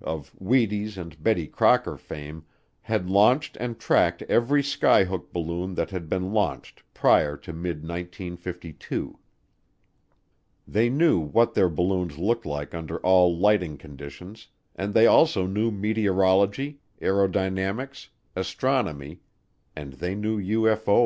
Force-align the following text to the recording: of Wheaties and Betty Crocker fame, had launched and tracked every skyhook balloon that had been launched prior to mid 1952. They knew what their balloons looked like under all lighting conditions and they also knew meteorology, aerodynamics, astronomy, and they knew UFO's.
of 0.00 0.32
Wheaties 0.40 0.96
and 0.96 1.22
Betty 1.22 1.46
Crocker 1.46 1.98
fame, 1.98 2.46
had 2.80 3.10
launched 3.10 3.54
and 3.58 3.78
tracked 3.78 4.22
every 4.30 4.62
skyhook 4.62 5.30
balloon 5.30 5.74
that 5.74 5.90
had 5.90 6.08
been 6.08 6.32
launched 6.32 6.82
prior 6.94 7.36
to 7.36 7.52
mid 7.52 7.82
1952. 7.82 9.18
They 10.66 10.88
knew 10.88 11.18
what 11.18 11.52
their 11.52 11.68
balloons 11.68 12.16
looked 12.16 12.46
like 12.46 12.72
under 12.74 12.98
all 13.00 13.36
lighting 13.36 13.76
conditions 13.76 14.46
and 14.74 14.94
they 14.94 15.06
also 15.06 15.46
knew 15.46 15.70
meteorology, 15.70 16.80
aerodynamics, 17.02 18.08
astronomy, 18.34 19.20
and 19.76 19.92
they 19.92 20.14
knew 20.14 20.38
UFO's. 20.40 21.04